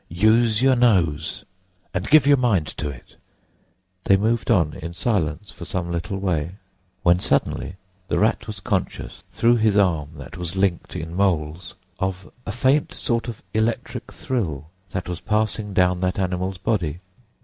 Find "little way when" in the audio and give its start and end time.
5.91-7.19